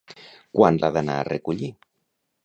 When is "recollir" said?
1.27-1.69